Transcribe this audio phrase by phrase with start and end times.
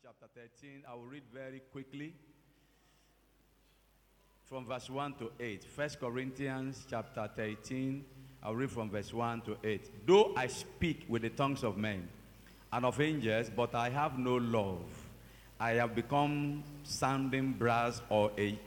[0.00, 0.82] Corinthians chapter 13.
[0.88, 2.14] I will read very quickly
[4.44, 5.66] from verse 1 to 8.
[5.74, 8.04] 1 Corinthians chapter 13.
[8.42, 10.06] I'll read from verse 1 to 8.
[10.06, 12.08] Though I speak with the tongues of men
[12.72, 14.84] and of angels, but I have no love,
[15.60, 18.58] I have become sounding brass or a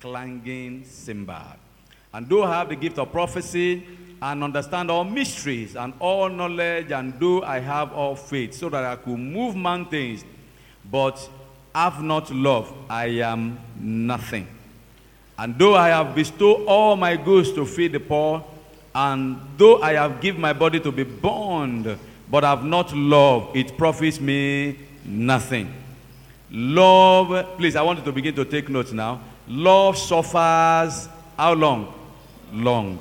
[0.00, 1.56] clanging cymbal.
[2.12, 3.86] And though I have the gift of prophecy
[4.22, 8.84] and understand all mysteries and all knowledge, and though I have all faith, so that
[8.84, 10.24] I could move mountains,
[10.90, 11.28] but
[11.74, 14.48] have not love, I am nothing.
[15.38, 18.44] And though I have bestowed all my goods to feed the poor,
[18.94, 21.98] and though I have given my body to be burned,
[22.30, 25.72] but have not love, it profits me nothing.
[26.50, 29.20] Love, please, I want you to begin to take notes now.
[29.46, 31.92] Love suffers how long?
[32.52, 32.98] Long.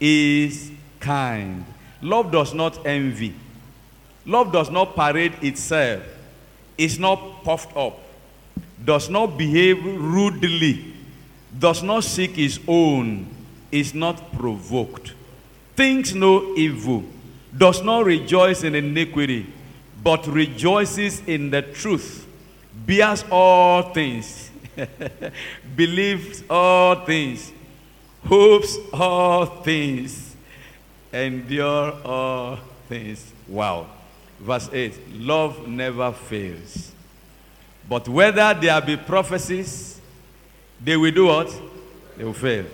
[0.00, 1.64] Is kind.
[2.00, 3.34] Love does not envy.
[4.24, 6.02] Love does not parade itself.
[6.78, 7.98] Is not puffed up.
[8.84, 10.94] Does not behave rudely.
[11.58, 13.26] Does not seek his own.
[13.70, 15.14] Is not provoked.
[15.76, 17.04] Thinks no evil.
[17.56, 19.46] Does not rejoice in iniquity.
[20.02, 22.26] But rejoices in the truth.
[22.86, 24.50] Bears all things.
[25.76, 27.52] believes all things,
[28.26, 30.36] hopes all things,
[31.12, 33.32] endure all things.
[33.48, 33.86] Wow.
[34.42, 36.92] Verse 8 Love never fails.
[37.88, 40.00] But whether there be prophecies,
[40.82, 41.60] they will do what?
[42.16, 42.64] They will fail.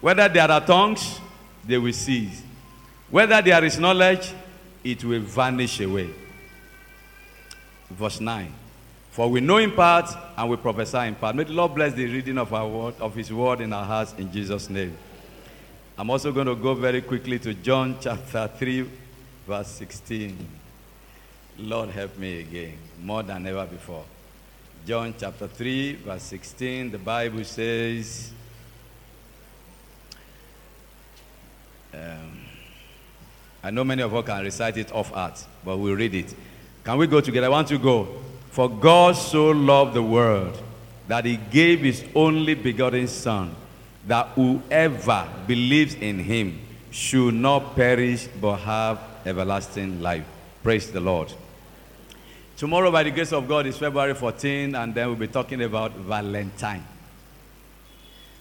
[0.00, 1.20] Whether there are tongues,
[1.64, 2.42] they will cease.
[3.10, 4.32] Whether there is knowledge,
[4.84, 6.10] it will vanish away.
[7.90, 8.52] Verse 9.
[9.10, 11.34] For we know in part and we prophesy in part.
[11.34, 14.14] May the Lord bless the reading of our word, of his word in our hearts
[14.18, 14.96] in Jesus' name.
[15.98, 18.88] I'm also going to go very quickly to John chapter 3,
[19.46, 20.65] verse 16.
[21.58, 24.04] Lord help me again, more than ever before.
[24.86, 28.30] John chapter 3, verse 16, the Bible says,
[31.94, 32.40] um,
[33.62, 36.34] I know many of us can recite it off heart, but we'll read it.
[36.84, 37.46] Can we go together?
[37.46, 38.06] I want to go.
[38.50, 40.56] For God so loved the world
[41.08, 43.54] that he gave his only begotten Son,
[44.06, 46.60] that whoever believes in him
[46.90, 50.24] should not perish but have everlasting life.
[50.62, 51.32] Praise the Lord.
[52.56, 55.92] Tomorrow, by the grace of God, is February 14, and then we'll be talking about
[55.92, 56.82] Valentine.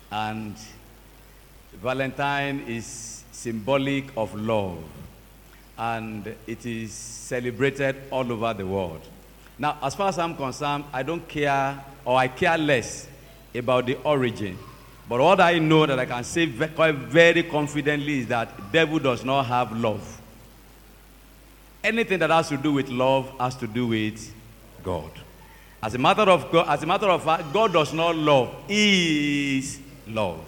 [0.10, 0.56] And
[1.74, 4.82] Valentine is symbolic of love,
[5.78, 9.02] and it is celebrated all over the world.
[9.60, 13.10] Now, as far as I'm concerned, I don't care or I care less
[13.54, 14.58] about the origin.
[15.10, 19.48] But what I know that I can say very confidently is that devil does not
[19.48, 20.15] have love.
[21.86, 24.34] Anything that has to do with love has to do with
[24.84, 25.12] God.
[25.84, 28.56] As a matter of God, as a matter of fact, God does not love.
[28.68, 30.44] He is love.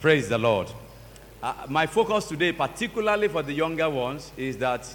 [0.00, 0.68] Praise the Lord.
[1.42, 4.86] Uh, my focus today, particularly for the younger ones, is that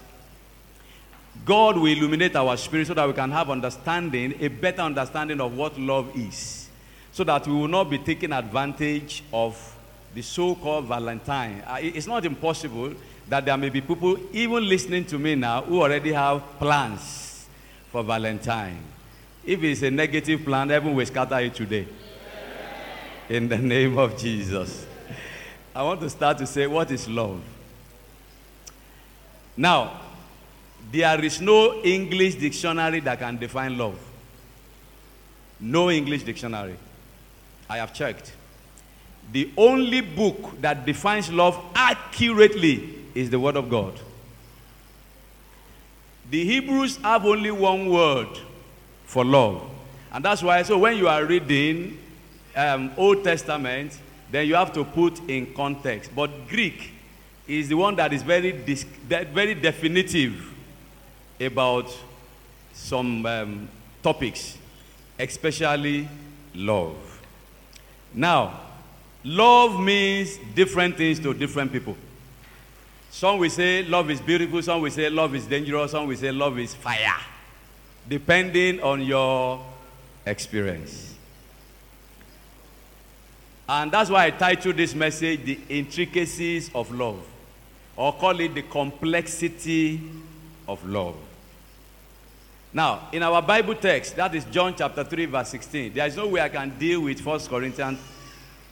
[1.44, 5.58] God will illuminate our spirit so that we can have understanding, a better understanding of
[5.58, 6.70] what love is.
[7.12, 9.76] So that we will not be taking advantage of
[10.16, 11.62] the so called Valentine.
[11.82, 12.94] It's not impossible
[13.30, 17.48] that there may be people even listening to me now who already have plans
[17.92, 18.80] for Valentine.
[19.46, 21.88] If it's a negative plan, heaven will scatter it today.
[23.30, 24.88] In the name of Jesus.
[25.76, 27.42] I want to start to say, what is love?
[29.56, 30.02] Now,
[30.92, 34.00] there is no English dictionary that can define love.
[35.60, 36.76] No English dictionary.
[37.70, 38.34] I have checked.
[39.32, 43.94] The only book that defines love accurately is the Word of God.
[46.30, 48.30] The Hebrews have only one word
[49.06, 49.64] for love.
[50.12, 51.98] And that's why, so when you are reading
[52.56, 53.98] um, Old Testament,
[54.32, 56.12] then you have to put in context.
[56.16, 56.92] But Greek
[57.48, 60.54] is the one that is very, very definitive
[61.40, 61.92] about
[62.74, 63.70] some um,
[64.04, 64.58] topics,
[65.18, 66.08] especially
[66.54, 66.96] love.
[68.14, 68.60] Now,
[69.24, 71.96] love means different things to different people.
[73.12, 76.32] Some will say love is beautiful, some will say love is dangerous, some will say
[76.32, 77.18] love is fire,
[78.08, 79.66] depending on your
[80.26, 81.16] experience.
[83.68, 87.20] And that's why I titled this message The Intricacies of Love,
[87.96, 90.02] or call it The Complexity
[90.68, 91.16] of Love.
[92.72, 96.28] Now, in our Bible text, that is John chapter 3, verse 16, there is no
[96.28, 98.00] way I can deal with 1 Corinthians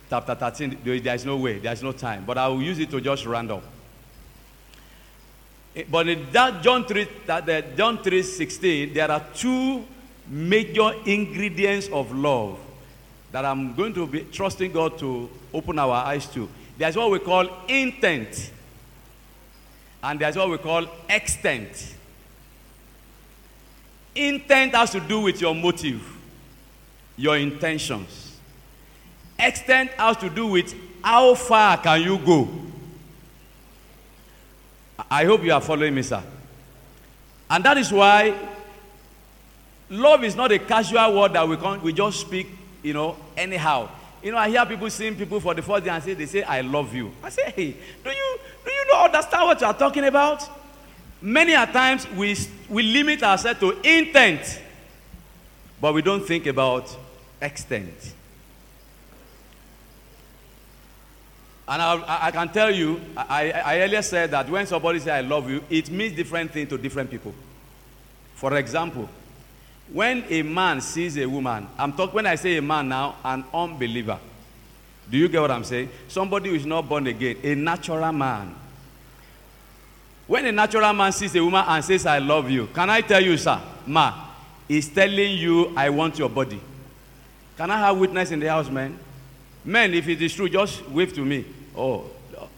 [0.10, 0.80] chapter 13.
[0.84, 2.24] There is no way, there is no time.
[2.26, 3.64] But I will use it to just round up.
[5.76, 9.86] Eh, but in that John 3, that, John 3 16, there are two
[10.28, 12.60] major ingredients of love
[13.32, 16.50] that I'm going to be trusting God to open our eyes to.
[16.78, 18.52] There's what we call intent,
[20.02, 21.96] and there's what we call extent.
[24.16, 26.02] Intent has to do with your motive,
[27.16, 28.27] your intentions.
[29.40, 30.74] Extent has to do with
[31.04, 32.50] how far can you go.
[35.10, 36.24] I hope you are following me, sir.
[37.50, 38.36] And that is why
[39.90, 42.48] love is not a casual word that we, can, we just speak,
[42.84, 43.90] you know, anyhow.
[44.22, 46.44] You know, I hear people seeing people for the first day and say, they say,
[46.44, 47.12] I love you.
[47.24, 50.48] I say, hey, do you, do you not understand what you are talking about?
[51.22, 52.36] Many a times we,
[52.70, 54.62] we limit ourselves to intent,
[55.80, 56.96] but we don't think about
[57.42, 58.14] extent.
[61.68, 65.22] And I, I can tell you, I, I earlier said that when somebody says I
[65.22, 67.34] love you, it means different things to different people.
[68.36, 69.10] For example,
[69.92, 73.44] when a man sees a woman, I'm talking when I say a man now, an
[73.54, 74.20] unbeliever.
[75.10, 75.90] Do you get what I'm saying?
[76.08, 78.56] Somebody who is not born again, a natural man.
[80.26, 83.22] When a natural man sees a woman and says, I love you, can I tell
[83.22, 84.14] you, sir, ma,
[84.68, 86.62] he's telling you, I want your body.
[87.58, 89.00] Can I have witness in the house, man?
[89.68, 91.44] Men, if it is true, just wave to me.
[91.76, 92.06] Oh,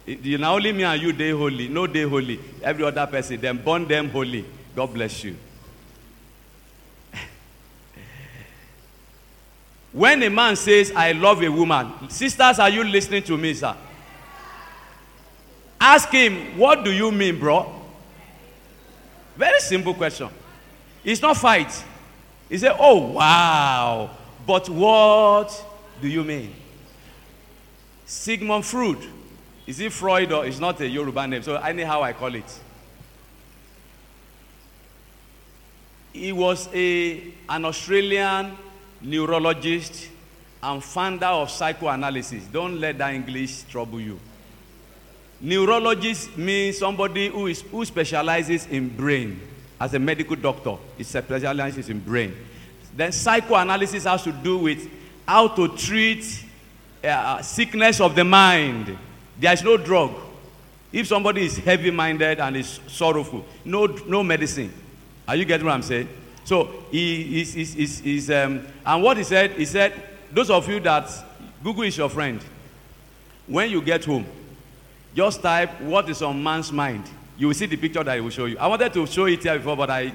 [0.05, 2.39] you now only me and you day holy, no day holy.
[2.61, 4.45] Every other person, then burn them holy.
[4.75, 5.35] God bless you.
[9.91, 13.75] when a man says, I love a woman, sisters, are you listening to me, sir?
[15.81, 17.73] Ask him, what do you mean, bro?
[19.35, 20.29] Very simple question.
[21.03, 21.73] It's not fight.
[22.47, 24.11] He said, oh, wow.
[24.45, 25.65] But what
[25.99, 26.53] do you mean?
[28.09, 28.97] Sigmund Freud.
[29.67, 31.43] Is it Freud or it's not a Yoruba name?
[31.43, 32.59] So anyhow I call it.
[36.11, 38.57] He was a, an Australian
[38.99, 40.09] neurologist
[40.63, 42.45] and founder of psychoanalysis.
[42.45, 44.19] Don't let that English trouble you.
[45.39, 49.39] Neurologist means somebody who, is, who specializes in brain.
[49.79, 52.35] As a medical doctor, he specializes in brain.
[52.97, 54.89] Then psychoanalysis has to do with
[55.27, 56.45] how to treat
[57.03, 58.97] uh, sickness of the mind.
[59.39, 60.11] There is no drug.
[60.91, 64.73] If somebody is heavy minded and is sorrowful, no, no medicine.
[65.27, 66.09] Are you getting what I'm saying?
[66.43, 69.93] So, he is um, and what he said, he said,
[70.31, 71.07] those of you that
[71.63, 72.43] Google is your friend,
[73.45, 74.25] when you get home,
[75.15, 77.03] just type what is on man's mind.
[77.37, 78.57] You will see the picture that I will show you.
[78.57, 80.11] I wanted to show it here before, but I,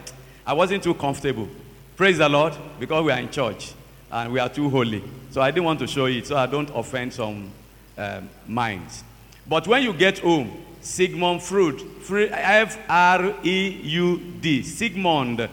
[0.47, 1.49] I wasn't too comfortable.
[1.97, 3.75] Praise the Lord, because we are in church
[4.15, 5.03] and we are too holy.
[5.33, 7.51] So I didn't want to show it so I don't offend some
[7.99, 9.03] um, minds.
[9.47, 15.49] But when you get home, Sigmund Freud, F R E U D, Sigmund,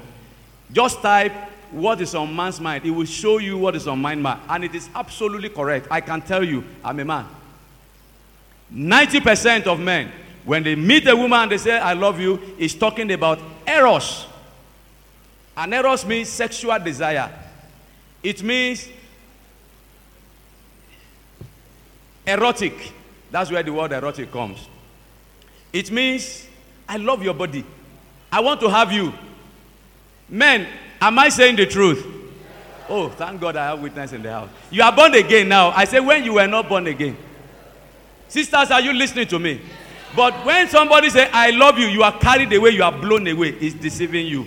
[0.71, 1.33] just type
[1.71, 2.85] what is on man's mind.
[2.85, 4.41] It will show you what is on my mind.
[4.47, 5.87] And it is absolutely correct.
[5.89, 7.25] I can tell you, I'm a man.
[8.71, 10.11] 90% of men,
[10.45, 14.27] when they meet a woman and they say, I love you, is talking about eros.
[15.57, 17.31] And eros means sexual desire.
[18.23, 18.88] It means
[22.25, 22.94] erotic.
[23.31, 24.68] That's where the word erotic comes.
[25.73, 26.47] It means,
[26.88, 27.65] I love your body.
[28.31, 29.13] I want to have you.
[30.29, 30.68] Men,
[31.00, 32.06] am I saying the truth?
[32.89, 34.49] Oh, thank God I have witness in the house.
[34.69, 35.69] You are born again now.
[35.71, 37.18] I say, when you were not born again.
[38.28, 39.61] Sisters, are you listening to me?
[40.16, 43.49] But when somebody say, I love you, you are carried away, you are blown away.
[43.49, 44.45] It's deceiving you.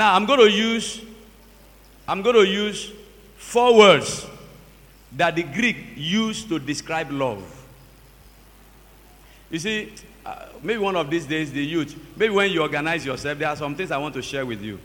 [0.00, 1.02] Now I'm going to use
[2.08, 2.90] I'm going to use
[3.36, 4.26] four words
[5.12, 7.44] that the Greek used to describe love.
[9.50, 9.92] You see,
[10.24, 13.56] uh, maybe one of these days, the youth, maybe when you organize yourself, there are
[13.56, 14.80] some things I want to share with you.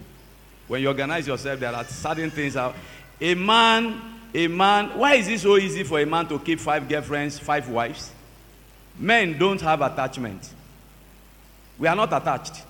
[0.68, 2.58] When you organize yourself, there are certain things.
[2.58, 2.76] Out.
[3.22, 4.02] A man,
[4.34, 7.70] a man, why is it so easy for a man to keep five girlfriends, five
[7.70, 8.12] wives?
[9.00, 10.50] Men don't have attachment.
[11.80, 12.66] We are not attached.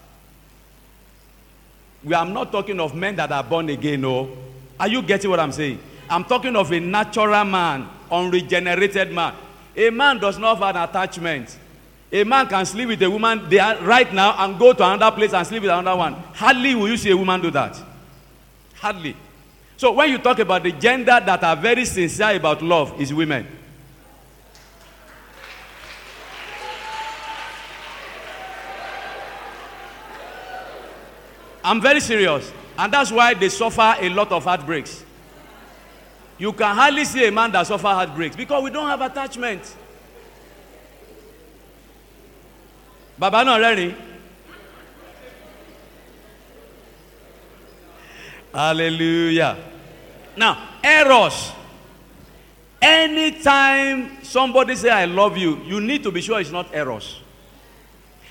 [2.05, 4.29] We are not talking of men that are born again, no.
[4.79, 5.79] Are you getting what I'm saying?
[6.07, 9.33] I'm talking of a natural man, unregenerated man.
[9.75, 11.57] A man does not have an attachment.
[12.11, 15.33] A man can sleep with a woman there right now and go to another place
[15.33, 16.13] and sleep with another one.
[16.13, 17.81] Hardly will you see a woman do that.
[18.75, 19.15] Hardly.
[19.75, 23.47] So when you talk about the gender that are very sincere about love is women.
[31.65, 32.53] I'm very serious.
[32.77, 35.03] And that's why they suffer a lot of heartbreaks.
[36.37, 39.75] You can hardly see a man that suffer heartbreaks because we don't have attachment.
[43.19, 43.93] bàbá náà rẹ́rìn.
[48.53, 49.55] hallelujah
[50.35, 51.51] now eros
[52.81, 57.21] anytime somebody say i love you you need to be sure it's not eros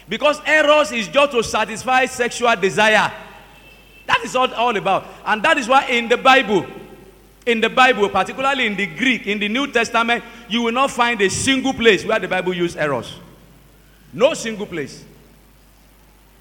[0.08, 3.12] because eros is just to satisfy sexual desire.
[4.06, 5.06] That is all, all about.
[5.24, 6.66] And that is why in the bible
[7.46, 11.20] in the bible particularly in the greek in the new testament you will not find
[11.20, 13.18] a single place where the bible use eros.
[14.12, 15.04] No single place.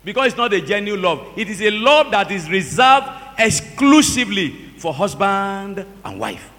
[0.06, 1.28] Because it's not a genuine love.
[1.38, 6.53] It is a love that is reserved exclusively for husband and wife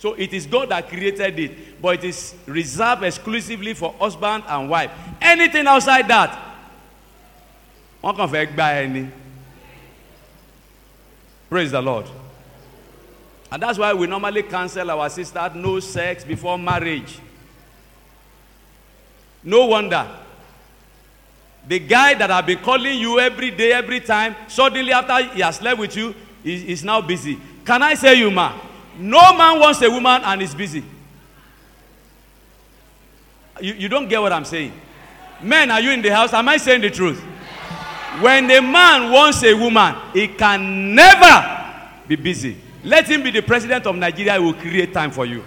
[0.00, 4.68] so it is god that created it but it is reserved exclusively for husband and
[4.70, 4.90] wife.
[5.20, 6.38] Anything outside that
[8.02, 9.10] wọn kàn fẹ́ gba ẹni.
[11.50, 12.06] Praise the lord.
[13.50, 17.18] And that's why we normally counsel our sisters no sex before marriage.
[19.42, 20.06] No wonder.
[21.68, 25.56] The guy that have been calling you every day every time suddenly after he has
[25.56, 27.38] slept with you he is now busy.
[27.66, 30.84] Can i say you ma no man wants a woman and is busy.
[33.60, 34.72] You, you don't get what i'm saying.
[35.42, 36.32] Men are you in the house?
[36.32, 37.20] Am i saying the truth?
[38.20, 41.68] When a man wants a woman he can never
[42.08, 42.56] be busy.
[42.82, 44.34] Let him be the president of nigeria.
[44.34, 45.44] He will create time for you.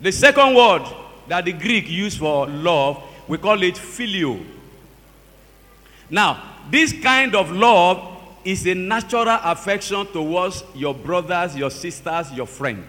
[0.00, 0.82] The second word
[1.28, 4.44] that the Greek used for love, we call it Phileo.
[6.10, 12.46] Now, this kind of love is a natural affection towards your brothers, your sisters, your
[12.46, 12.84] friend.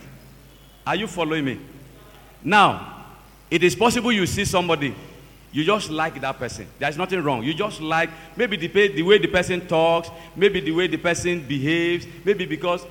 [0.87, 1.59] Are you following me?
[2.43, 3.05] Now,
[3.51, 4.95] it is possible you see somebody,
[5.51, 6.67] you just like that person.
[6.77, 7.43] There's nothing wrong.
[7.43, 11.45] You just like maybe the, the way the person talks, maybe the way the person
[11.45, 12.85] behaves, maybe because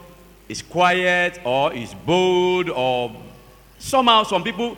[0.48, 3.14] it's quiet or it's bold or
[3.78, 4.76] somehow some people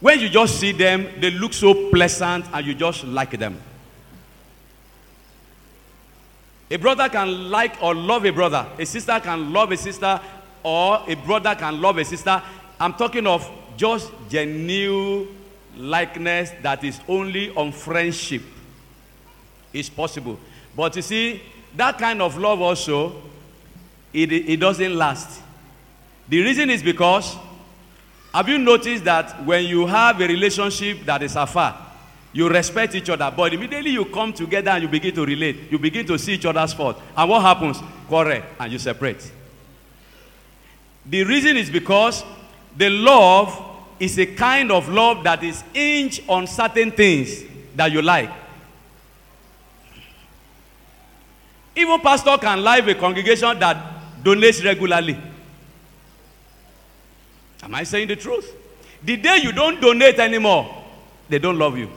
[0.00, 3.60] when you just see them they look so pleasant and you just like them.
[6.70, 8.66] A brother can like or love a brother.
[8.78, 10.20] A sister can love a sister
[10.62, 12.42] or a brother can love a sister.
[12.80, 15.28] I'm talking of just genuine
[15.76, 18.42] likeness that is only on friendship.
[19.72, 20.38] Is possible.
[20.74, 21.42] But you see
[21.76, 23.22] that kind of love also
[24.12, 25.42] it, it doesn't last.
[26.28, 27.36] The reason is because
[28.36, 31.74] have you noticed that when you have a relationship that is afar,
[32.34, 35.78] you respect each other, but immediately you come together and you begin to relate, you
[35.78, 37.00] begin to see each other's fault.
[37.16, 37.78] And what happens?
[38.06, 39.32] Quarrel and you separate.
[41.06, 42.24] The reason is because
[42.76, 43.58] the love
[43.98, 47.42] is a kind of love that is hinged on certain things
[47.74, 48.30] that you like.
[51.74, 53.78] Even pastor can live a congregation that
[54.22, 55.18] donates regularly.
[57.66, 58.54] Am I saying the truth?
[59.02, 60.84] The day you don't donate anymore,
[61.28, 61.90] they don't love you.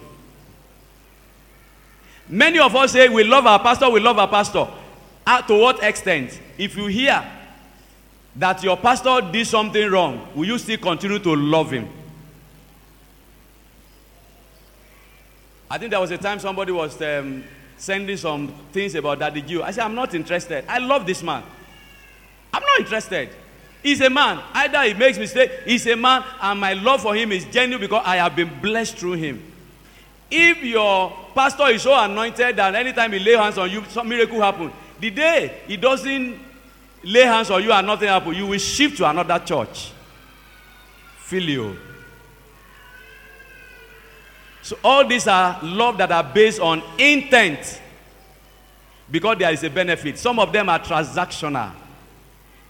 [2.27, 4.67] Many of us say we love our pastor, we love our pastor.
[5.27, 6.39] Uh, to what extent?
[6.57, 7.23] If you hear
[8.35, 11.87] that your pastor did something wrong, will you still continue to love him?
[15.69, 17.43] I think there was a time somebody was um,
[17.77, 19.61] sending some things about Daddy Jew.
[19.61, 20.65] I said, I'm not interested.
[20.67, 21.43] I love this man.
[22.51, 23.29] I'm not interested.
[23.81, 24.41] He's a man.
[24.53, 28.03] Either he makes mistake, he's a man, and my love for him is genuine because
[28.05, 29.41] I have been blessed through him.
[30.29, 34.41] If your pastor is so anointed that anytime he lay hands on you, some miracle
[34.41, 34.71] happen.
[34.99, 36.39] The day he doesn't
[37.03, 39.91] lay hands on you and nothing happen, you will shift to another church.
[41.25, 41.75] Phileo.
[44.61, 47.81] So all these are love that are based on intent
[49.09, 50.19] because there is a benefit.
[50.19, 51.71] Some of them are transactional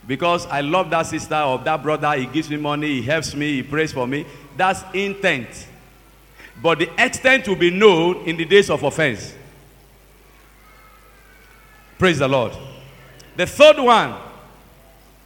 [0.08, 2.13] because I love that sister or that brother.
[2.13, 4.25] He gives me money, he helps me, he prays for me.
[4.58, 5.68] That's intent.
[6.62, 9.34] But the extent will be known in the days of offense.
[11.98, 12.53] Praise the Lord.
[13.36, 14.15] The third one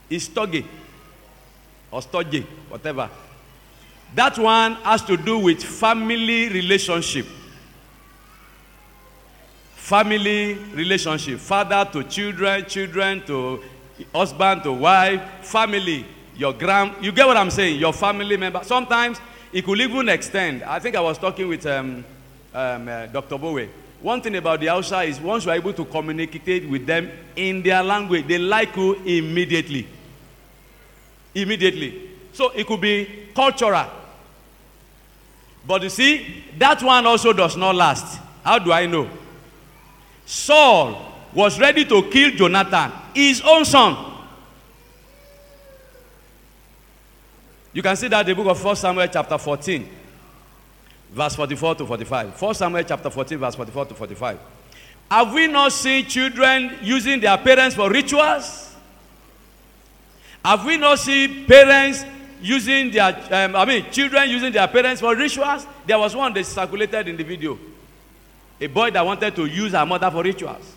[0.09, 0.65] is stoge
[1.91, 3.09] or stoge, whatever.
[4.15, 7.25] That one has to do with family relationship.
[9.75, 11.39] Family relationship.
[11.39, 13.63] Father to children, children to
[14.13, 17.79] husband to wife, family, your grand, you get what I'm saying?
[17.79, 18.63] Your family member.
[18.63, 19.19] Sometimes
[19.51, 20.63] it could even extend.
[20.63, 22.03] I think I was talking with um,
[22.53, 23.37] um, uh, Dr.
[23.37, 23.67] Bowe.
[24.01, 27.61] One thing about the Hausa is once you are able to communicate with them in
[27.63, 29.87] their language, they like you immediately.
[31.33, 32.09] Immediately.
[32.33, 33.89] So it could be cultural.
[35.65, 38.19] But you see, that one also does not last.
[38.43, 39.09] How do I know?
[40.25, 44.13] Saul was ready to kill Jonathan, his own son.
[47.73, 49.89] You can see that the book of 1 Samuel chapter 14,
[51.11, 52.41] verse 44 to 45.
[52.41, 54.39] 1 Samuel chapter 14, verse 44 to 45.
[55.09, 58.75] Have we not seen children using their parents for rituals?
[60.45, 62.03] Have we not seen parents
[62.41, 65.65] using their, um, I mean, children using their parents for rituals?
[65.85, 67.57] There was one that circulated in the video.
[68.61, 70.75] A boy that wanted to use her mother for rituals.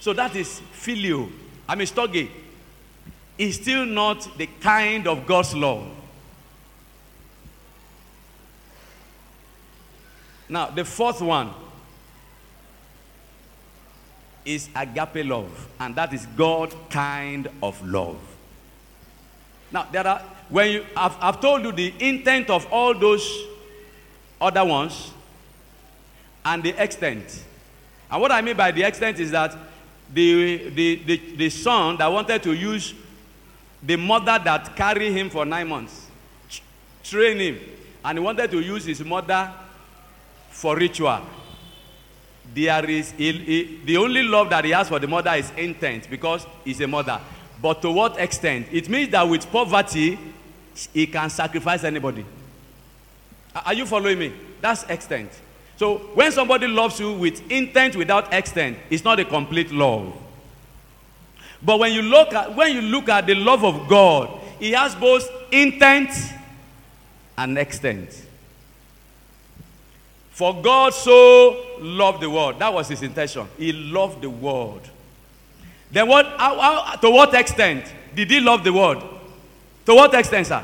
[0.00, 1.28] So that is filio.
[1.68, 2.28] I mean, storge.
[3.38, 5.86] Is still not the kind of God's love.
[10.46, 11.50] Now, the fourth one
[14.44, 18.18] is agape love, and that is God kind of love.
[19.72, 23.26] Now, there are when you I've, I've told you the intent of all those
[24.40, 25.12] other ones
[26.44, 27.44] and the extent.
[28.10, 29.56] And what I mean by the extent is that
[30.12, 32.94] the, the, the, the son that wanted to use
[33.82, 36.06] the mother that carried him for nine months,
[37.02, 37.58] train him,
[38.04, 39.52] and he wanted to use his mother
[40.50, 41.20] for ritual.
[42.52, 46.10] There is he, he, the only love that he has for the mother is intent
[46.10, 47.20] because he's a mother.
[47.62, 48.66] But to what extent?
[48.72, 50.18] It means that with poverty,
[50.92, 52.24] he can sacrifice anybody.
[53.54, 54.32] Are you following me?
[54.60, 55.30] That's extent.
[55.80, 60.12] So when somebody loves you with intent without extent, it's not a complete love.
[61.62, 64.94] But when you look at when you look at the love of God, he has
[64.94, 66.10] both intent
[67.38, 68.26] and extent.
[70.32, 72.58] For God so loved the world.
[72.58, 73.48] That was his intention.
[73.56, 74.82] He loved the world.
[75.90, 79.02] Then what how, how, to what extent did he love the world?
[79.86, 80.62] To what extent, sir?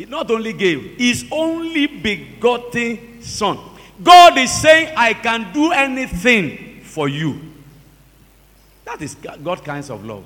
[0.00, 3.58] He not only gave his only begotten son.
[4.02, 7.38] God is saying, I can do anything for you.
[8.86, 10.24] That is God kinds of love.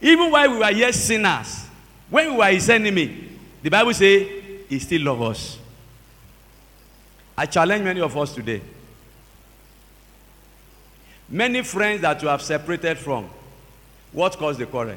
[0.00, 1.66] Even while we were yet sinners,
[2.10, 3.28] when we were his enemy,
[3.62, 4.26] the Bible says
[4.68, 5.58] he still loves us.
[7.36, 8.62] I challenge many of us today.
[11.28, 13.30] Many friends that you have separated from,
[14.10, 14.96] what caused the quarrel?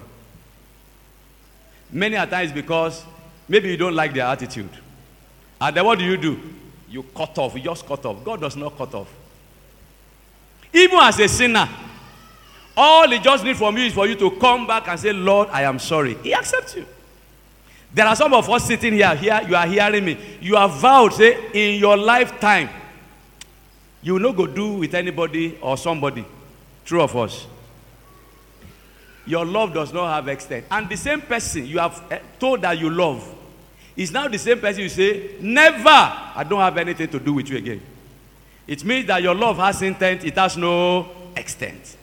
[1.92, 3.04] Many a times because
[3.52, 4.70] maybe you don't like their attitude.
[5.60, 6.40] And then what do you do?
[6.90, 8.24] You cut off, you just cut off.
[8.24, 9.14] God does not cut off.
[10.74, 11.68] Even as a sinner,
[12.78, 15.50] all he just needs from you is for you to come back and say, Lord,
[15.52, 16.14] I am sorry.
[16.24, 16.86] He accepts you.
[17.94, 20.18] There are some of us sitting here, here, you are hearing me.
[20.40, 22.70] You have vowed, say, in your lifetime,
[24.02, 26.26] you will not go do with anybody or somebody.
[26.86, 27.46] True of us.
[29.26, 30.66] Your love does not have extent.
[30.72, 33.40] And the same person you have eh, told that you love
[33.96, 37.50] is now the same person you say, Never, I don't have anything to do with
[37.50, 37.82] you again.
[38.68, 41.98] It means that your love has intent, it has no extent.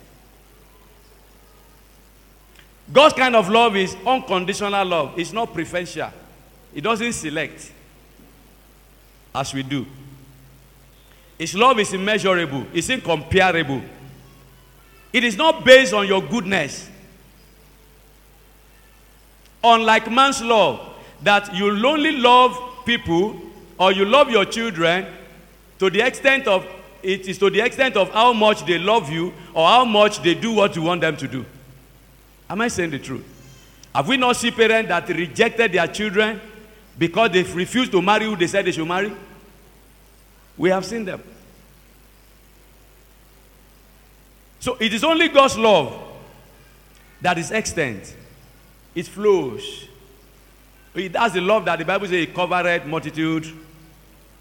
[2.93, 5.19] God's kind of love is unconditional love.
[5.19, 6.11] It's not preferential.
[6.75, 7.73] It doesn't select
[9.35, 9.87] as we do.
[11.39, 13.83] His love is immeasurable, it's incomparable.
[15.13, 16.89] It is not based on your goodness.
[19.65, 23.41] Unlike man's love, that you only love people
[23.79, 25.07] or you love your children
[25.79, 26.67] to the extent of
[27.03, 30.35] it is to the extent of how much they love you or how much they
[30.35, 31.45] do what you want them to do.
[32.51, 33.25] Am I saying the truth?
[33.95, 36.41] Have we not seen parents that rejected their children
[36.99, 39.13] because they refused to marry who they said they should marry?
[40.57, 41.23] We have seen them.
[44.61, 45.97] So it is only God's love
[47.21, 48.15] that is extent.
[48.95, 49.88] It flows.
[50.95, 53.47] That's the love that the Bible says it covered multitude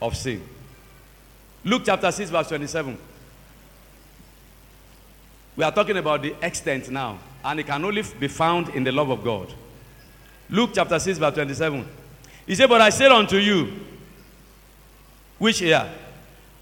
[0.02, 0.42] of sin.
[1.64, 2.98] Luke chapter 6, verse 27.
[5.56, 8.92] We are talking about the extent now, and it can only be found in the
[8.92, 9.54] love of God.
[10.50, 11.88] Luke chapter 6, verse 27.
[12.46, 13.74] He said, But I said unto you,
[15.38, 15.92] which here,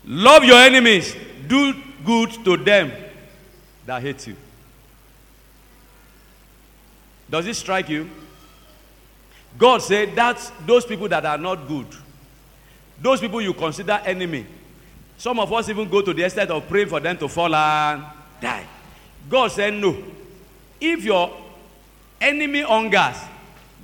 [0.06, 1.16] love your enemies,
[1.48, 2.92] do good to them
[3.86, 4.36] that hate you.
[7.30, 8.10] Does it strike you?
[9.58, 11.88] God said that those people that are not good,
[13.02, 14.46] those people you consider enemy,
[15.18, 18.04] some of us even go to the extent of praying for them to fall and
[18.42, 18.66] die.
[19.30, 19.96] God said, No.
[20.80, 21.32] If your
[22.20, 23.18] enemy hungers,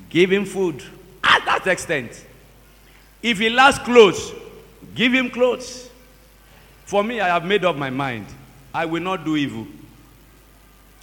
[0.09, 0.83] give him food
[1.23, 2.25] at that extent.
[3.21, 4.33] If he lacks clothes,
[4.93, 5.89] give him clothes.
[6.85, 8.25] For me, I have made up my mind.
[8.73, 9.67] I will not do evil.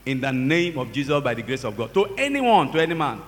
[0.04, 1.94] In the name of Jesus, by the grace of God.
[1.94, 3.20] To anyone, to any man.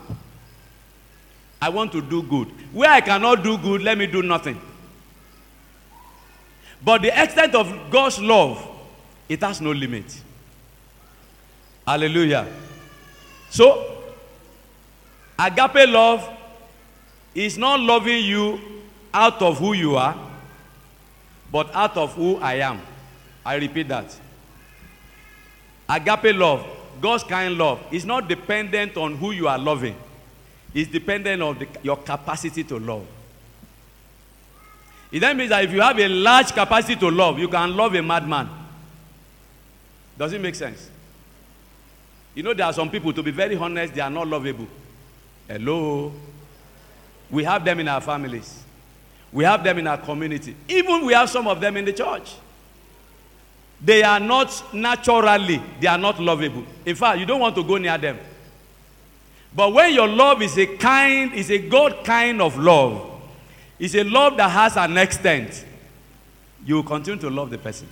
[1.61, 2.49] I want to do good.
[2.73, 4.61] Where I cannot do good, let me do nothing.
[6.83, 8.66] But the extent of God's love,
[9.29, 10.23] it has no limit.
[11.87, 12.46] Hallelujah.
[13.51, 14.01] So,
[15.38, 16.29] Agape love
[17.35, 18.61] is not loving you
[19.12, 20.16] out of who you are,
[21.51, 22.81] but out of who I am.
[23.44, 24.16] I repeat that.
[25.88, 26.66] Agape love,
[27.01, 29.96] God's kind love, is not dependent on who you are loving.
[30.74, 33.06] It's dependent on the, your capacity to love.
[35.11, 37.94] It then means that if you have a large capacity to love, you can love
[37.94, 38.48] a madman.
[40.16, 40.88] Does it make sense?
[42.35, 44.68] You know, there are some people, to be very honest, they are not lovable.
[45.48, 46.12] Hello?
[47.28, 48.62] We have them in our families.
[49.33, 50.54] We have them in our community.
[50.68, 52.35] Even we have some of them in the church.
[53.80, 56.64] They are not naturally, they are not lovable.
[56.85, 58.18] In fact, you don't want to go near them.
[59.54, 63.06] But when your love is a kind, is a God kind of love,
[63.78, 65.64] it's a love that has an extent,
[66.64, 67.88] you will continue to love the person.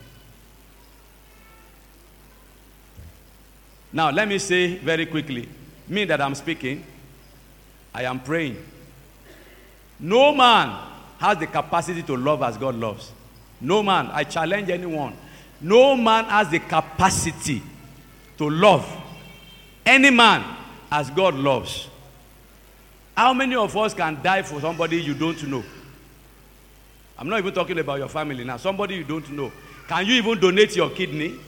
[3.92, 5.48] Now, let me say very quickly
[5.88, 6.84] me that I'm speaking,
[7.94, 8.56] I am praying.
[9.98, 10.78] No man
[11.18, 13.10] has the capacity to love as God loves.
[13.60, 15.16] No man, I challenge anyone.
[15.60, 17.62] No man has the capacity
[18.36, 18.88] to love
[19.84, 20.44] any man
[20.90, 21.88] as God loves.
[23.16, 25.64] How many of us can die for somebody you don't know?
[27.18, 28.56] I'm not even talking about your family now.
[28.58, 29.50] Somebody you don't know.
[29.88, 31.38] Can you even donate your kidney?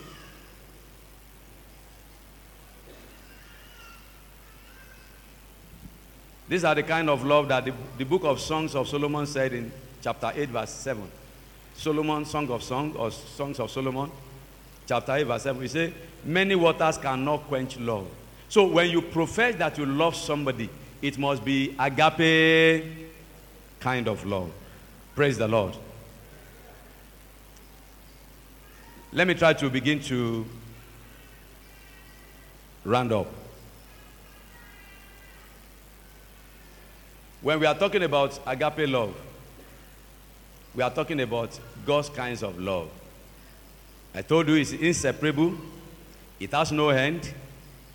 [6.48, 9.53] These are the kind of love that the, the book of Songs of Solomon said
[9.53, 9.70] in
[10.03, 11.09] chapter 8, verse 7.
[11.76, 14.11] Solomon, Song of Song, or Songs of Solomon,
[14.88, 15.61] chapter 8, verse 7.
[15.61, 18.09] We say, Many waters cannot quench love.
[18.50, 20.68] So when you profess that you love somebody,
[21.00, 22.84] it must be agape
[23.78, 24.50] kind of love.
[25.14, 25.76] Praise the Lord.
[29.12, 30.44] Let me try to begin to
[32.84, 33.28] round up.
[37.42, 39.14] When we are talking about agape love,
[40.74, 42.90] we are talking about God's kinds of love.
[44.12, 45.54] I told you it's inseparable,
[46.40, 47.32] it has no end,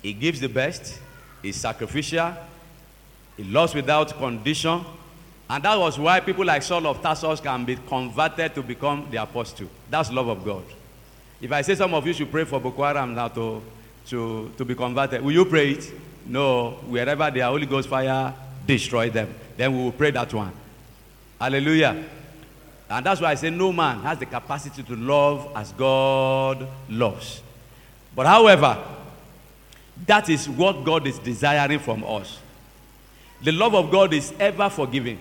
[0.02, 0.98] it gives the best,
[1.42, 2.34] he's sacrificial,
[3.36, 4.84] he loves without condition.
[5.48, 9.18] And that was why people like Saul of Tarsus can be converted to become the
[9.18, 9.68] apostle.
[9.88, 10.64] That's love of God.
[11.40, 13.62] If I say some of you should pray for Boko Haram now to,
[14.06, 15.92] to, to be converted, will you pray it?
[16.26, 16.70] No.
[16.86, 18.34] Wherever the Holy Ghost fire
[18.66, 19.32] destroy them.
[19.56, 20.52] Then we will pray that one.
[21.40, 22.04] Hallelujah.
[22.88, 27.42] And that's why I say no man has the capacity to love as God loves.
[28.14, 28.82] But however,
[30.04, 32.38] that is what God is desiring from us.
[33.42, 35.18] The love of God is ever forgiving.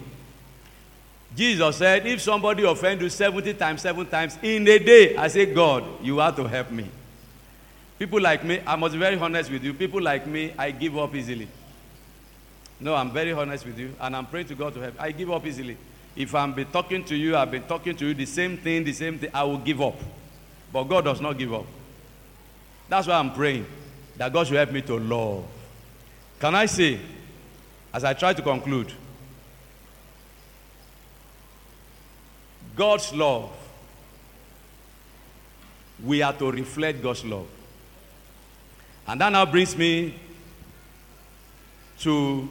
[1.35, 5.53] Jesus said, if somebody offend you 70 times, seven times in a day, I say,
[5.53, 6.89] God, you have to help me.
[7.99, 9.73] People like me, I must be very honest with you.
[9.73, 11.47] People like me, I give up easily.
[12.79, 14.95] No, I'm very honest with you, and I'm praying to God to help.
[14.99, 15.77] I give up easily.
[16.15, 18.93] If I'm been talking to you, I've been talking to you the same thing, the
[18.93, 19.95] same thing, I will give up.
[20.71, 21.65] But God does not give up.
[22.87, 23.65] That's why I'm praying
[24.17, 25.45] that God should help me to love.
[26.39, 26.99] Can I say,
[27.93, 28.91] as I try to conclude,
[32.75, 33.51] God's love,
[36.03, 37.47] we are to reflect God's love.
[39.07, 40.19] And that now brings me
[41.99, 42.49] to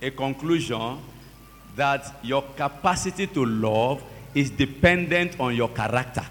[0.00, 0.98] a conclusion
[1.74, 4.02] that your capacity to love
[4.34, 6.24] is dependent on your character.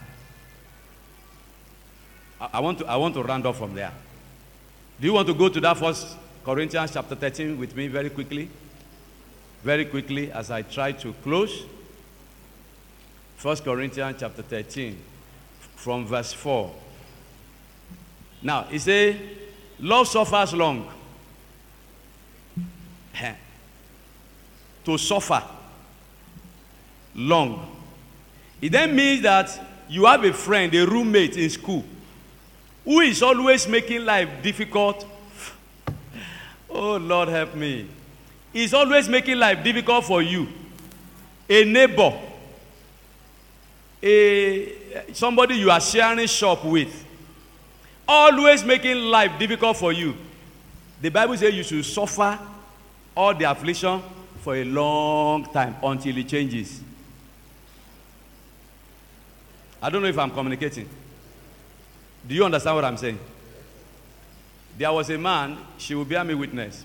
[2.40, 3.92] I, want to, I want to round off from there.
[5.00, 8.50] Do you want to go to that first Corinthians chapter 13 with me very quickly?
[9.64, 11.66] Very quickly as I try to close.
[13.38, 14.98] First Corinthians chapter 13
[15.76, 16.72] from verse 4.
[18.42, 19.20] Now, he say,
[19.80, 20.90] love suffers long
[24.84, 25.44] to suffer
[27.16, 27.70] long.
[28.62, 31.84] It then means that you have a friend, a roommate in school,
[32.84, 35.06] who is always making life difficult.
[36.70, 37.88] Oh, Lord, help me.
[38.52, 40.48] He's always making life difficult for you.
[41.50, 42.14] A neighbor,
[44.02, 47.06] a, somebody you are sharing shop with,
[48.08, 50.16] always making life difficult for you.
[51.02, 52.40] The Bible says you should suffer
[53.16, 54.02] all the affliction
[54.42, 56.82] for a long time until it changes.
[59.82, 60.88] I don't know if I'm communicating.
[62.28, 63.20] Do you understand what I'm saying?
[64.78, 66.84] There was a man, she will bear me witness.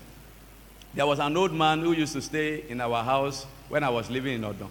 [0.93, 4.09] There was an old man who used to stay in our house when I was
[4.09, 4.69] living in Odon.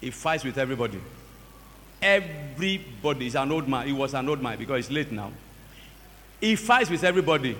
[0.00, 1.00] He fights with everybody.
[2.00, 3.86] Everybody is an old man.
[3.86, 5.30] He was an old man because it's late now.
[6.40, 7.56] He fights with everybody.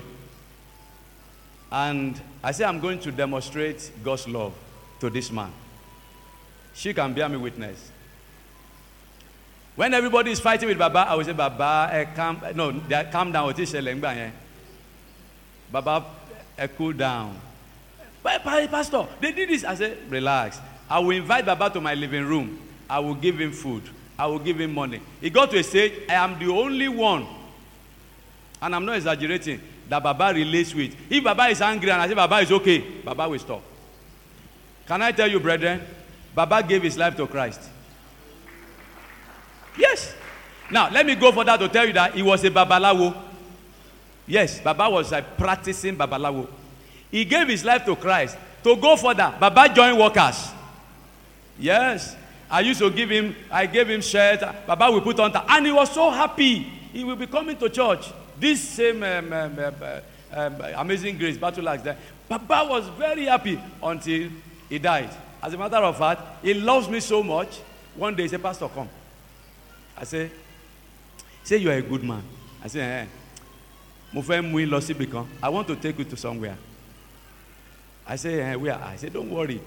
[1.71, 4.53] And I say, I'm going to demonstrate God's love
[4.99, 5.51] to this man.
[6.73, 7.92] She can bear me witness.
[9.75, 12.79] When everybody is fighting with Baba, I will say, Baba, eh, calm, no,
[13.11, 13.49] calm down.
[13.49, 14.31] Oti ṣẹlẹ̀ ńgbà yẹn.
[15.71, 16.05] Baba,
[16.57, 17.35] eh, cool down.
[18.21, 19.63] But, Pastor, they did this.
[19.65, 20.61] I said, relax.
[20.89, 22.59] I will invite Baba to my living room.
[22.89, 23.83] I will give him food.
[24.17, 25.01] I will give him money.
[25.19, 27.25] He got to a stage, I am the only one,
[28.61, 29.59] and I'm not exaggerating,
[29.89, 30.95] that Baba relates with.
[31.09, 33.61] If Baba is angry and I say Baba is okay, Baba will stop.
[34.87, 35.81] Can I tell you, brethren?
[36.35, 37.61] Baba gave his life to Christ.
[39.77, 40.13] Yes.
[40.71, 43.15] Now, let me go for that to tell you that he was a Babalawo.
[44.25, 46.47] Yes, Baba was a practicing Babalawo.
[47.11, 48.37] He gave his life to Christ.
[48.63, 50.49] To go further, Baba joined workers.
[51.59, 52.15] Yes.
[52.49, 54.39] I used to give him, I gave him shirt.
[54.65, 56.59] Baba will put on, that, and he was so happy.
[56.93, 58.11] He will be coming to church.
[58.39, 59.99] This same um, um, um, uh,
[60.31, 61.97] um, amazing grace, battle axe there.
[62.29, 64.29] Baba was very happy until
[64.69, 65.09] he died.
[65.41, 67.59] As a matter of fact, he loves me so much.
[67.95, 68.89] One day he said, Pastor, come.
[69.97, 70.31] I say,
[71.43, 72.23] say you are a good man.
[72.63, 73.05] I say, eh.
[74.13, 75.27] Mo fẹ́ mú yín lọ.
[75.41, 76.57] I want to take you to somewhere.
[78.05, 78.75] I say, eh, where?
[78.75, 79.59] I say, don't worry.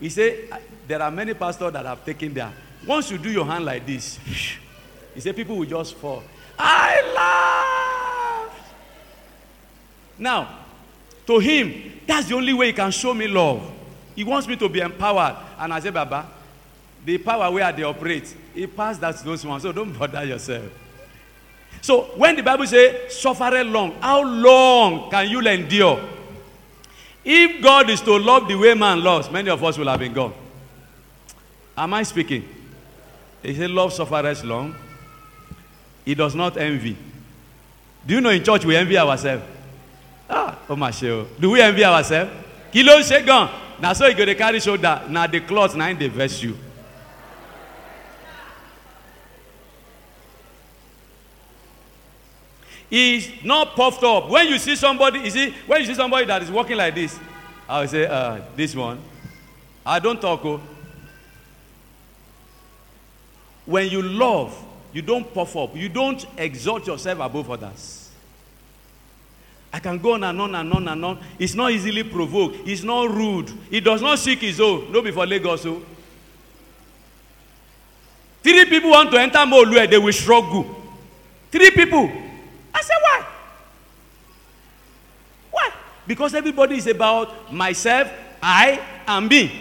[0.00, 0.48] He say,
[0.88, 2.52] there are many pastors that have taken there.
[2.86, 4.18] Once you do your hand like this,
[5.14, 6.22] he say, people will just fall.
[6.58, 8.74] I laughed.
[10.18, 10.58] Now,
[11.26, 13.70] to him, that's the only way he can show me love.
[14.14, 15.36] He wants me to be empowered.
[15.58, 16.26] And I say, Baba,
[17.04, 19.62] the power where they operate, it passed that to those ones.
[19.62, 20.64] So don't bother yourself.
[21.82, 26.00] So when the Bible says, suffer long, how long can you endure?
[27.24, 30.12] If God is to love the way man loves, many of us will have been
[30.12, 30.32] gone.
[31.76, 32.46] Am I speaking?
[33.42, 34.74] He said, Love suffereth long.
[36.04, 36.96] He does not envy.
[38.06, 39.42] Do you know in church we envy ourselves?
[40.28, 41.26] Ah, oh my show.
[41.38, 42.30] Do we envy ourselves?
[42.72, 43.48] Kí ló ń ṣe gan?
[43.80, 46.56] Na so you go dey carry shoulder, na the cloth im dey vex you.
[52.94, 54.30] He's not puffed up.
[54.30, 57.18] When you see somebody, you see, when you see somebody that is walking like this,
[57.68, 59.00] I will say, uh, this one.
[59.84, 60.44] I don't talk.
[60.44, 60.60] Oh.
[63.66, 64.56] When you love,
[64.92, 65.74] you don't puff up.
[65.74, 68.12] You don't exalt yourself above others.
[69.72, 71.18] I can go on and on and on and on.
[71.36, 72.58] It's not easily provoked.
[72.64, 73.50] It's not rude.
[73.70, 74.92] He does not seek his own.
[74.92, 75.66] No before Lagos.
[75.66, 75.82] Oh.
[78.40, 80.80] Three people want to enter Molue, they will struggle.
[81.50, 82.20] Three people.
[82.74, 83.26] I said, why?
[85.52, 85.70] Why?
[86.06, 89.60] Because everybody is about myself, I, and me.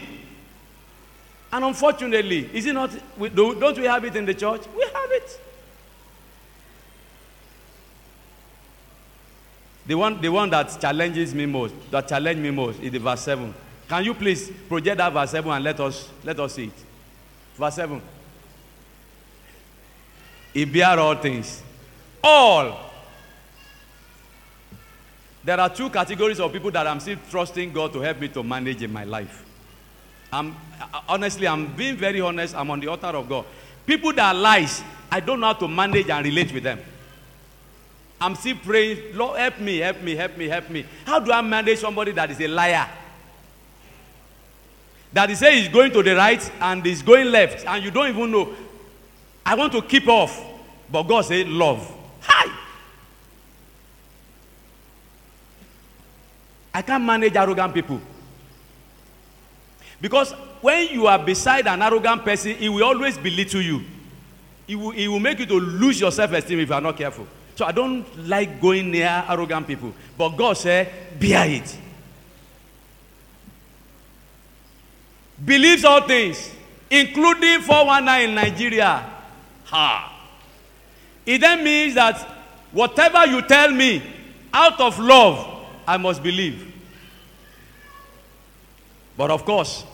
[1.52, 2.90] And unfortunately, is it not?
[3.16, 4.64] We, do, don't we have it in the church?
[4.76, 5.40] We have it.
[9.86, 13.22] The one, the one that challenges me most, that challenge me most, is the verse
[13.22, 13.54] seven.
[13.88, 16.86] Can you please project that verse seven and let us let us see it?
[17.56, 18.02] Verse seven.
[20.54, 21.62] He bear all things,
[22.24, 22.93] all.
[25.44, 28.44] There are two categories of people that I'm still trusting God to help me to
[28.44, 29.46] manage in my life.
[30.32, 30.56] I'm
[31.08, 32.56] honestly, I'm being very honest.
[32.56, 33.46] I'm on the altar of God.
[33.86, 36.80] People that are lies, I don't know how to manage and relate with them.
[38.22, 40.86] I'm still praying, Lord, help me, help me, help me, help me.
[41.06, 42.90] How do I manage somebody that is a liar?
[45.12, 48.08] That he say he's going to the right and he's going left, and you don't
[48.08, 48.56] even know.
[49.46, 50.42] I want to keep off,
[50.90, 51.94] but God said, love.
[52.22, 52.63] Hi.
[56.74, 58.02] I can't manage arrogant people.
[60.02, 60.32] Because
[60.62, 63.82] when you are beside an arrogant person, he will always belittle you.
[64.66, 67.28] He will, he will make you to lose your self-esteem if you are not careful.
[67.56, 69.94] So I don't like going near arrogant people.
[70.18, 71.78] But God said, bear it.
[75.44, 76.52] Believes all things,
[76.90, 79.10] including 419 in Nigeria.
[79.66, 80.28] Ha.
[81.26, 82.20] It then means that
[82.72, 84.02] whatever you tell me
[84.54, 86.74] out of love, I must believe.
[89.18, 89.86] But of course,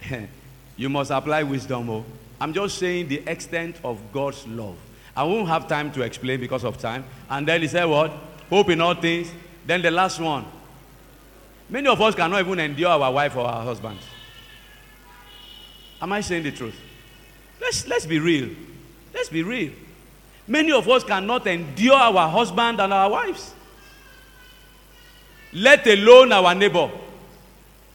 [0.76, 1.90] you must apply wisdom.
[1.90, 2.04] Oh.
[2.40, 4.76] I'm just saying the extent of God's love.
[5.16, 7.04] I won't have time to explain because of time.
[7.30, 8.12] And then he said, What?
[8.50, 9.32] Hope in all things.
[9.66, 10.44] Then the last one.
[11.68, 13.98] Many of us cannot even endure our wife or our husband.
[16.00, 16.78] Am I saying the truth?
[17.60, 18.50] Let's, let's be real.
[19.12, 19.72] Let's be real.
[20.46, 23.54] Many of us cannot endure our husband and our wives.
[25.56, 26.90] Let alone our neighbor.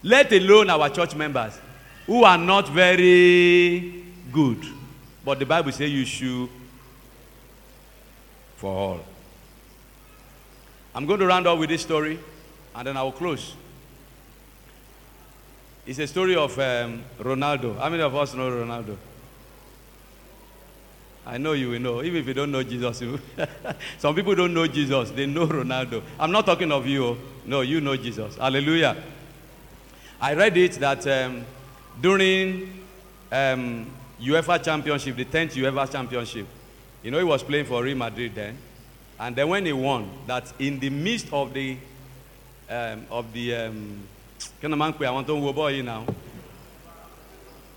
[0.02, 1.60] Let alone our church members
[2.08, 4.66] who are not very good.
[5.24, 6.50] But the Bible says you should
[8.56, 9.00] for all.
[10.96, 12.20] I'm going to round up with this story.
[12.74, 13.54] And then I will close.
[15.86, 17.78] It's a story of um, Ronaldo.
[17.78, 18.98] How many of us know Ronaldo?
[21.28, 22.02] I know you will know.
[22.02, 23.04] Even if you don't know Jesus,
[24.00, 25.12] some people don't know Jesus.
[25.12, 26.02] They know Ronaldo.
[26.20, 27.18] I'm not talking of you.
[27.46, 28.36] No, you know Jesus.
[28.38, 28.96] Hallelujah.
[30.20, 31.44] I read it that um,
[32.00, 32.86] during
[33.32, 33.88] um,
[34.20, 36.46] UEFA Championship, the 10th UEFA Championship,
[37.02, 38.58] you know, he was playing for Real Madrid then.
[39.20, 41.78] And then when he won, that in the midst of the
[42.70, 44.08] um, of the um,
[44.62, 46.06] kind of man I want to go boy now,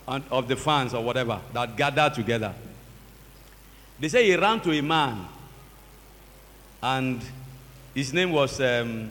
[0.07, 2.55] and of the fans or whatever that gathered together.
[3.99, 5.27] They say he ran to a man,
[6.83, 7.23] and
[7.95, 9.11] his name was um,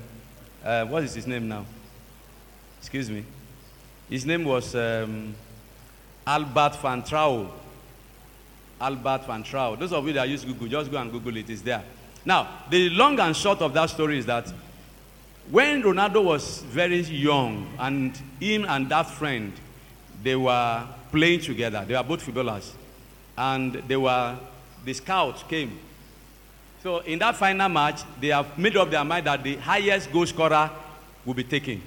[0.63, 1.65] uh, what is his name now?
[2.79, 3.23] Excuse me.
[4.09, 5.35] His name was um,
[6.25, 7.49] Albert Fantrau.
[8.79, 9.79] Albert Fantrau.
[9.79, 11.49] Those of you that use Google, just go and Google it.
[11.49, 11.83] It's there.
[12.25, 14.51] Now, the long and short of that story is that
[15.51, 19.51] when Ronaldo was very young, and him and that friend,
[20.21, 21.83] they were playing together.
[21.85, 22.73] They were both footballers,
[23.37, 24.37] and they were
[24.85, 25.79] the scouts came.
[26.83, 30.25] So in that final match, they have made up their mind that the highest goal
[30.25, 30.69] scorer
[31.23, 31.81] will be taken.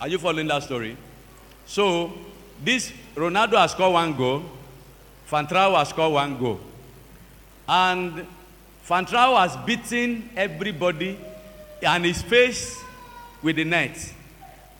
[0.00, 0.96] Are you following that story?
[1.66, 2.12] So
[2.62, 4.44] this Ronaldo has scored one goal,
[5.28, 6.60] Fantrau has scored one goal,
[7.68, 8.24] and
[8.88, 11.18] Fantrau has beaten everybody
[11.82, 12.80] and his face
[13.42, 14.14] with the net.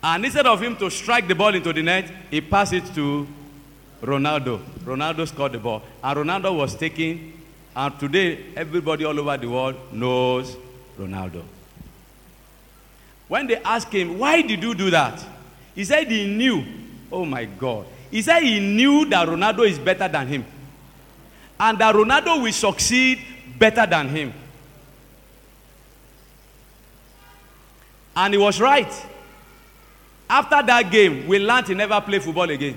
[0.05, 3.27] And instead of him to strike the ball into the net, he passed it to
[4.03, 4.63] Ronaldo.
[4.85, 5.83] Ronaldo scored the ball.
[6.03, 7.40] And Ronaldo was taking,
[7.75, 10.57] and today everybody all over the world knows
[10.99, 11.43] Ronaldo.
[13.29, 15.25] When they asked him, Why did you do that?
[15.75, 16.65] He said he knew.
[17.13, 17.87] Oh my God.
[18.11, 20.45] He said he knew that Ronaldo is better than him.
[21.59, 23.21] And that Ronaldo will succeed
[23.59, 24.33] better than him.
[28.17, 28.93] And he was right.
[30.29, 32.77] After that game, we learned he never play football again.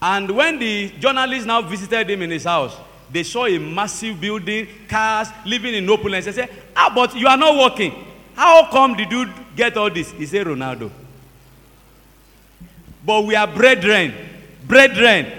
[0.00, 2.76] And when the journalists now visited him in his house,
[3.14, 6.24] they saw a massive building, cars, living in opulence.
[6.24, 7.92] They said, Ah, but you are not working.
[8.34, 10.10] How come did you get all this?
[10.10, 10.90] He said, Ronaldo.
[13.06, 14.12] But we are brethren.
[14.66, 15.30] Brethren.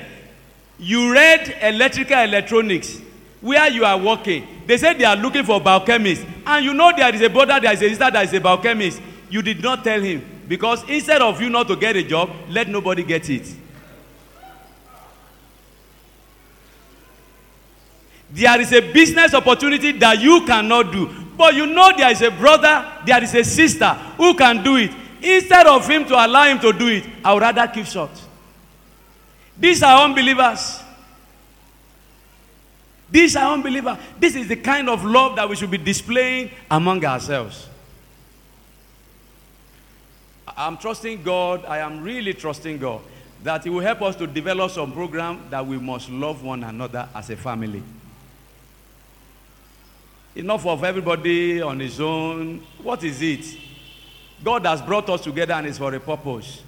[0.79, 3.01] You read electrical electronics
[3.41, 4.47] where you are working.
[4.65, 6.25] They said they are looking for biochemists.
[6.45, 9.01] And you know there is a brother, there is a sister, there is a biochemist.
[9.29, 10.23] You did not tell him.
[10.47, 13.53] Because instead of you not to get a job, let nobody get it.
[18.35, 21.07] There is a business opportunity that you cannot do.
[21.37, 24.91] But you know there is a brother, there is a sister who can do it.
[25.21, 28.11] Instead of him to allow him to do it, I would rather keep short.
[29.57, 30.81] These are unbelievers.
[33.09, 33.97] These are unbelievers.
[34.19, 37.69] This is the kind of love that we should be displaying among ourselves.
[40.57, 41.63] I'm trusting God.
[41.65, 43.01] I am really trusting God
[43.43, 47.07] that He will help us to develop some program that we must love one another
[47.15, 47.81] as a family.
[50.35, 52.61] Enough of everybody on his own.
[52.81, 53.57] What is it?
[54.43, 56.61] God has brought us together and it's for a purpose.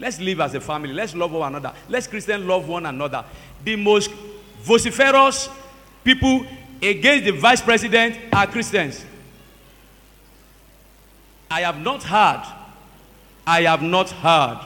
[0.00, 0.92] Let's live as a family.
[0.92, 1.74] Let's love one another.
[1.88, 3.24] Let's Christians love one another.
[3.64, 4.10] The most
[4.60, 5.48] vociferous
[6.04, 6.46] people
[6.82, 9.04] against the vice president are Christians.
[11.50, 12.44] I have not heard,
[13.46, 14.60] I have not heard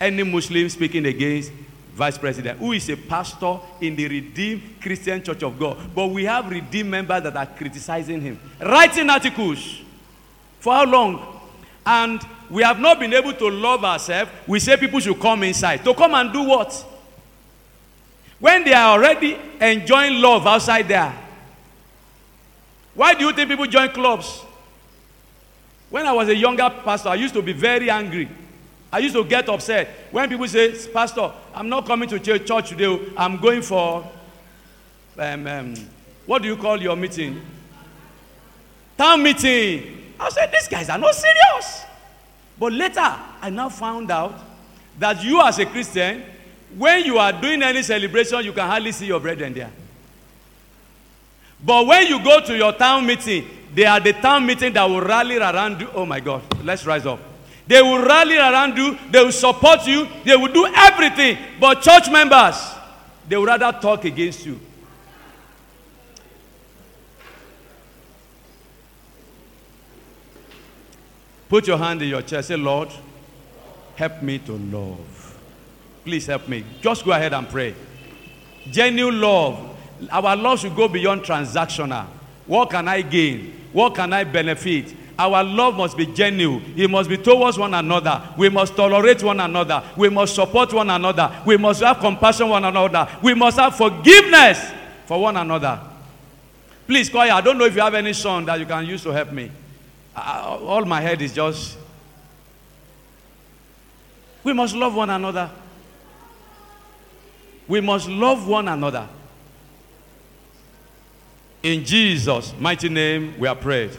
[0.00, 1.50] any Muslim speaking against
[1.96, 5.78] vice president who is a pastor in the redeemed Christian Church of God.
[5.94, 9.80] But we have redeemed members that are criticizing him, writing articles.
[10.60, 11.40] For how long?
[11.86, 14.30] And we have not been able to love ourselves.
[14.46, 15.84] We say people should come inside.
[15.84, 16.84] To come and do what?
[18.38, 21.14] When they are already enjoying love outside there.
[22.94, 24.42] Why do you think people join clubs?
[25.88, 28.28] When I was a younger pastor, I used to be very angry.
[28.92, 33.12] I used to get upset when people say, Pastor, I'm not coming to church today.
[33.16, 34.10] I'm going for,
[35.18, 35.74] um, um,
[36.24, 37.40] what do you call your meeting?
[38.96, 40.14] Town meeting.
[40.18, 41.84] I said, These guys are not serious.
[42.58, 43.00] But later,
[43.42, 44.38] I now found out
[44.98, 46.22] that you, as a Christian,
[46.76, 49.70] when you are doing any celebration, you can hardly see your brethren there.
[51.62, 55.00] But when you go to your town meeting, they are the town meeting that will
[55.00, 55.88] rally around you.
[55.94, 57.20] Oh my God, let's rise up.
[57.66, 61.38] They will rally around you, they will support you, they will do everything.
[61.60, 62.56] But church members,
[63.28, 64.60] they will rather talk against you.
[71.48, 72.48] Put your hand in your chest.
[72.48, 72.88] Say, Lord,
[73.94, 75.38] help me to love.
[76.04, 76.64] Please help me.
[76.80, 77.74] Just go ahead and pray.
[78.70, 79.76] Genuine love.
[80.10, 82.06] Our love should go beyond transactional.
[82.46, 83.52] What can I gain?
[83.72, 84.94] What can I benefit?
[85.18, 86.74] Our love must be genuine.
[86.76, 88.22] It must be towards one another.
[88.36, 89.82] We must tolerate one another.
[89.96, 91.42] We must support one another.
[91.46, 93.08] We must have compassion one another.
[93.22, 94.72] We must have forgiveness
[95.06, 95.80] for one another.
[96.86, 99.10] Please, choir, I don't know if you have any song that you can use to
[99.10, 99.50] help me.
[100.14, 101.78] Uh, all my head is just.
[104.44, 105.50] We must love one another.
[107.66, 109.08] We must love one another.
[111.62, 113.90] In Jesus' mighty name, we are prayed.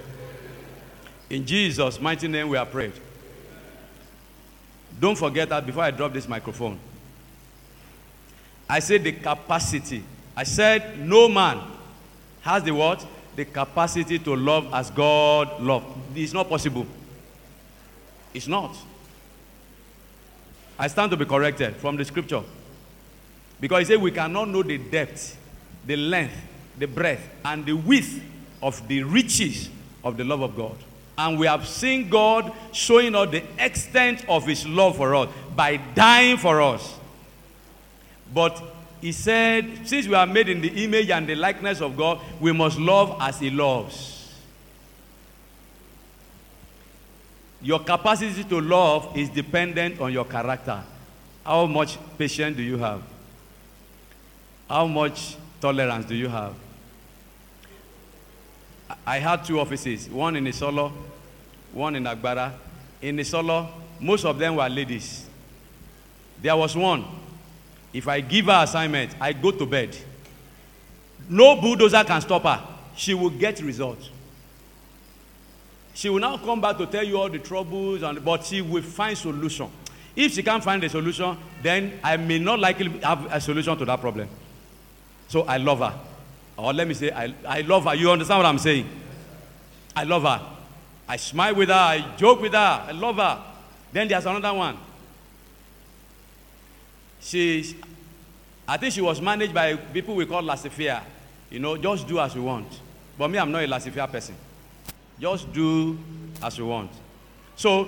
[1.29, 2.93] In Jesus' mighty name, we are prayed.
[4.99, 6.79] Don't forget that before I drop this microphone.
[8.69, 10.03] I said the capacity.
[10.35, 11.61] I said no man
[12.41, 13.05] has the what?
[13.35, 15.85] The capacity to love as God loved.
[16.15, 16.85] It's not possible.
[18.33, 18.75] It's not.
[20.79, 22.41] I stand to be corrected from the scripture.
[23.59, 25.37] Because he said we cannot know the depth,
[25.85, 26.35] the length,
[26.77, 28.21] the breadth, and the width
[28.61, 29.69] of the riches
[30.03, 30.75] of the love of God.
[31.17, 35.77] And we have seen God showing us the extent of his love for us by
[35.77, 36.95] dying for us.
[38.33, 38.61] But
[39.01, 42.51] he said, since we are made in the image and the likeness of God, we
[42.51, 44.33] must love as he loves.
[47.61, 50.83] Your capacity to love is dependent on your character.
[51.43, 53.01] How much patience do you have?
[54.69, 56.53] How much tolerance do you have?
[59.05, 60.91] I had two offices, one in Isolo,
[61.73, 62.53] one in Agbara.
[63.01, 63.69] In Isolo,
[63.99, 65.27] most of them were ladies.
[66.41, 67.05] There was one.
[67.93, 69.97] If I give her assignment, I go to bed.
[71.29, 72.63] No bulldozer can stop her.
[72.95, 74.09] She will get results.
[75.93, 78.83] She will now come back to tell you all the troubles, and, but she will
[78.83, 79.69] find solution.
[80.15, 83.85] If she can't find a solution, then I may not likely have a solution to
[83.85, 84.27] that problem.
[85.27, 85.93] So I love her.
[86.57, 87.93] Or let me say, I, I love her.
[87.93, 88.89] You understand what I'm saying?
[89.95, 90.41] I love her.
[91.07, 91.75] I smile with her.
[91.75, 92.85] I joke with her.
[92.87, 93.43] I love her.
[93.93, 94.77] Then there's another one.
[97.21, 97.77] She,
[98.67, 101.03] I think she was managed by people we call laissez-faire.
[101.49, 102.67] You know, just do as you want.
[103.17, 104.35] But me, I'm not a laissez-faire person.
[105.19, 105.97] Just do
[106.43, 106.91] as you want.
[107.55, 107.85] So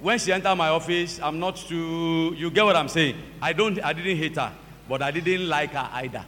[0.00, 2.34] when she entered my office, I'm not too.
[2.36, 3.16] You get what I'm saying?
[3.40, 3.82] I don't.
[3.82, 4.52] I didn't hate her,
[4.88, 6.24] but I didn't like her either.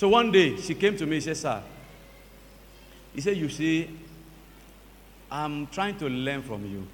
[0.00, 1.16] So one day she came to me.
[1.16, 1.62] She said, "Sir,"
[3.14, 3.86] he said, "You see,
[5.30, 6.88] I'm trying to learn from you."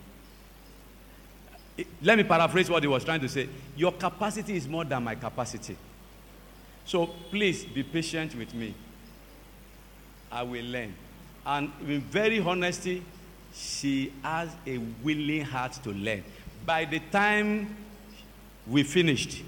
[2.02, 3.48] Let me paraphrase what he was trying to say.
[3.76, 5.76] Your capacity is more than my capacity.
[6.84, 8.74] So please be patient with me.
[10.32, 10.92] I will learn.
[11.44, 13.04] And in very honesty,
[13.54, 16.24] she has a willing heart to learn.
[16.64, 17.76] By the time
[18.66, 19.44] we finished,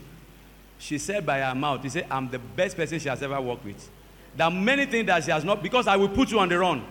[0.79, 3.65] she said by her mouth, he said, I'm the best person she has ever worked
[3.65, 3.89] with.
[4.37, 6.59] There are many things that she has not, because I will put you on the
[6.59, 6.85] run.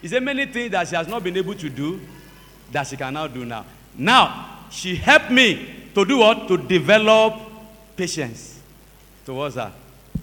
[0.00, 2.00] He said, many things that she has not been able to do
[2.72, 3.64] that she can now do now.
[3.96, 6.48] Now, she helped me to do what?
[6.48, 7.34] To develop
[7.96, 8.60] patience
[9.24, 9.72] towards her.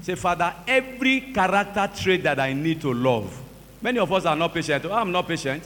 [0.01, 3.39] Say, Father, every character trait that I need to love.
[3.81, 4.85] Many of us are not patient.
[4.85, 5.63] Oh, I'm not patient.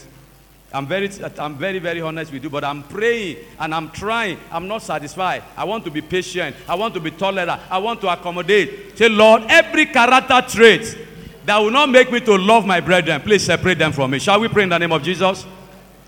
[0.76, 4.38] I'm very, I'm very, very honest with you, but I'm praying and I'm trying.
[4.52, 5.42] I'm not satisfied.
[5.56, 6.54] I want to be patient.
[6.68, 7.62] I want to be tolerant.
[7.70, 8.98] I want to accommodate.
[8.98, 10.98] Say, Lord, every character trait
[11.46, 14.20] that will not make me to love my brethren, please separate them from me.
[14.20, 15.46] Shall we pray in the name of Jesus?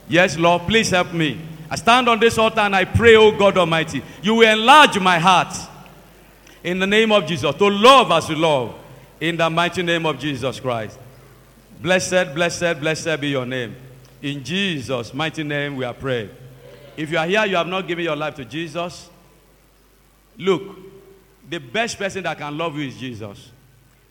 [0.09, 1.39] Yes, Lord, please help me.
[1.69, 5.17] I stand on this altar and I pray, oh God Almighty, you will enlarge my
[5.17, 5.55] heart
[6.61, 8.75] in the name of Jesus to love as you love
[9.21, 10.99] in the mighty name of Jesus Christ.
[11.81, 13.86] Blessed, blessed, blessed be your name.
[14.21, 16.29] In Jesus' mighty name we are praying.
[16.95, 19.09] If you are here, you have not given your life to Jesus,
[20.37, 20.77] look,
[21.47, 23.51] the best person that can love you is Jesus.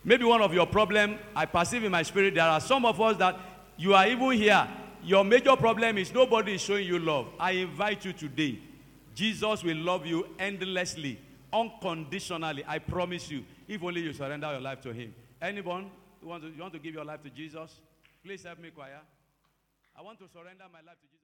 [0.03, 3.17] Maybe one of your problem, I perceive in my spirit, there are some of us
[3.17, 3.37] that
[3.75, 4.65] you are even here.
[5.03, 7.27] Your major problem is nobody is showing you love.
[7.37, 8.59] I invite you today.
[9.13, 11.19] Jesus will love you endlessly,
[11.51, 12.63] unconditionally.
[12.65, 15.13] I promise you, if only you surrender your life to Him.
[15.41, 15.91] Anyone
[16.21, 17.79] who want to, you want to give your life to Jesus?
[18.23, 19.01] Please help me, choir.
[19.97, 21.16] I want to surrender my life to Jesus.